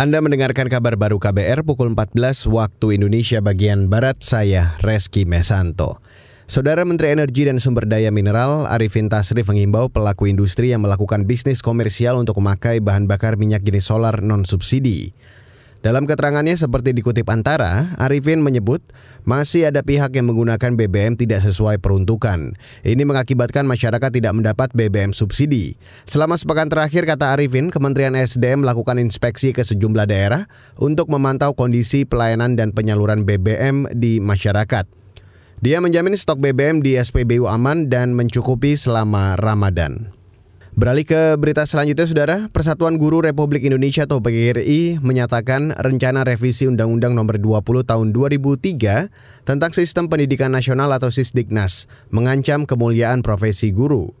[0.00, 6.00] Anda mendengarkan kabar baru KBR pukul 14 waktu Indonesia bagian Barat, saya Reski Mesanto.
[6.48, 11.60] Saudara Menteri Energi dan Sumber Daya Mineral Arifin Tasrif mengimbau pelaku industri yang melakukan bisnis
[11.60, 15.12] komersial untuk memakai bahan bakar minyak jenis solar non-subsidi.
[15.80, 18.84] Dalam keterangannya seperti dikutip Antara, Arifin menyebut
[19.24, 22.52] masih ada pihak yang menggunakan BBM tidak sesuai peruntukan.
[22.84, 25.80] Ini mengakibatkan masyarakat tidak mendapat BBM subsidi.
[26.04, 30.44] Selama sepekan terakhir, kata Arifin, Kementerian SDM melakukan inspeksi ke sejumlah daerah
[30.76, 34.84] untuk memantau kondisi pelayanan dan penyaluran BBM di masyarakat.
[35.64, 40.19] Dia menjamin stok BBM di SPBU aman dan mencukupi selama Ramadan.
[40.80, 42.36] Beralih ke berita selanjutnya, Saudara.
[42.48, 49.70] Persatuan Guru Republik Indonesia atau PGRI menyatakan rencana revisi Undang-Undang Nomor 20 Tahun 2003 tentang
[49.76, 54.16] Sistem Pendidikan Nasional atau Sisdiknas mengancam kemuliaan profesi guru.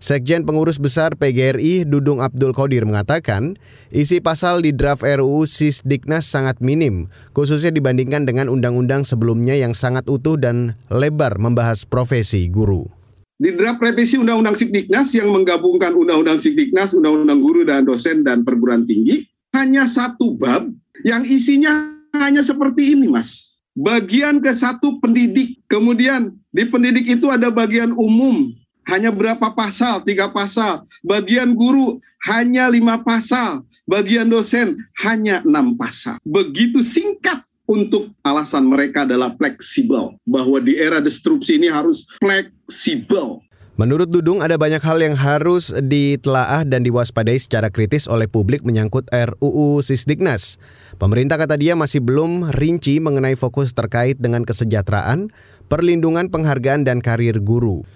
[0.00, 3.60] Sekjen Pengurus Besar PGRI Dudung Abdul Qadir mengatakan,
[3.92, 10.08] isi pasal di draft RUU Sisdiknas sangat minim, khususnya dibandingkan dengan undang-undang sebelumnya yang sangat
[10.08, 12.96] utuh dan lebar membahas profesi guru
[13.38, 18.82] di draft revisi Undang-Undang Sikdiknas yang menggabungkan Undang-Undang Sikdiknas, Undang-Undang Guru dan Dosen dan Perguruan
[18.82, 19.22] Tinggi,
[19.54, 20.66] hanya satu bab
[21.06, 21.70] yang isinya
[22.18, 23.62] hanya seperti ini, Mas.
[23.78, 28.50] Bagian ke satu pendidik, kemudian di pendidik itu ada bagian umum,
[28.90, 30.00] hanya berapa pasal?
[30.02, 30.82] Tiga pasal.
[31.04, 33.62] Bagian guru hanya lima pasal.
[33.84, 36.16] Bagian dosen hanya enam pasal.
[36.24, 37.37] Begitu singkat
[37.68, 43.44] untuk alasan mereka adalah fleksibel bahwa di era destruksi ini harus fleksibel.
[43.78, 49.06] Menurut Dudung, ada banyak hal yang harus ditelaah dan diwaspadai secara kritis oleh publik menyangkut
[49.14, 50.58] RUU Sisdiknas.
[50.98, 55.30] Pemerintah kata dia masih belum rinci mengenai fokus terkait dengan kesejahteraan,
[55.70, 57.86] perlindungan penghargaan dan karir guru.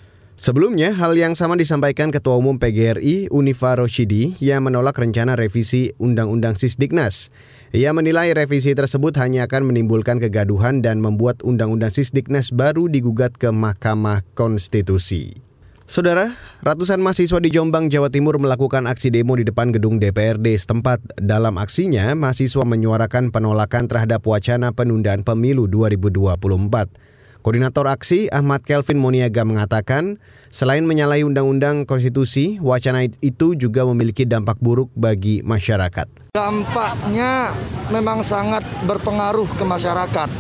[0.41, 6.57] Sebelumnya, hal yang sama disampaikan Ketua Umum PGRI, Unifa Roshidi, yang menolak rencana revisi Undang-Undang
[6.57, 7.29] Sisdiknas.
[7.73, 13.53] Ia menilai revisi tersebut hanya akan menimbulkan kegaduhan dan membuat Undang-Undang Sisdiknas baru digugat ke
[13.53, 15.53] Mahkamah Konstitusi.
[15.93, 16.33] Saudara,
[16.65, 21.21] ratusan mahasiswa di Jombang, Jawa Timur melakukan aksi demo di depan gedung DPRD setempat.
[21.21, 27.12] Dalam aksinya, mahasiswa menyuarakan penolakan terhadap wacana penundaan pemilu 2024.
[27.43, 30.23] Koordinator aksi Ahmad Kelvin Moniaga mengatakan,
[30.55, 36.39] selain menyalahi undang-undang konstitusi, wacana itu juga memiliki dampak buruk bagi masyarakat.
[36.39, 37.51] Dampaknya
[37.91, 40.31] memang sangat berpengaruh ke masyarakat.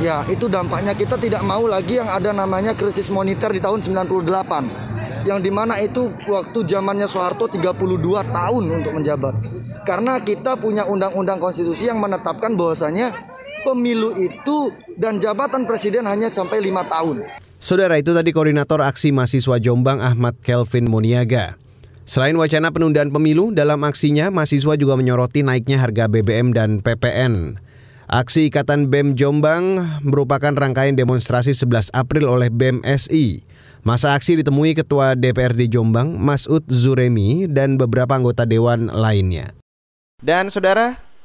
[0.00, 5.28] Ya, itu dampaknya kita tidak mau lagi yang ada namanya krisis moneter di tahun 98
[5.28, 7.76] yang di mana itu waktu zamannya Soeharto 32
[8.32, 9.36] tahun untuk menjabat.
[9.84, 13.29] Karena kita punya undang-undang konstitusi yang menetapkan bahwasanya
[13.62, 17.26] pemilu itu dan jabatan presiden hanya sampai lima tahun.
[17.60, 21.60] Saudara itu tadi koordinator aksi mahasiswa Jombang Ahmad Kelvin Moniaga.
[22.08, 27.60] Selain wacana penundaan pemilu, dalam aksinya mahasiswa juga menyoroti naiknya harga BBM dan PPN.
[28.10, 33.46] Aksi Ikatan BEM Jombang merupakan rangkaian demonstrasi 11 April oleh BEM SI.
[33.86, 39.54] Masa aksi ditemui Ketua DPRD Jombang, Masud Zuremi, dan beberapa anggota dewan lainnya.
[40.18, 40.98] Dan saudara,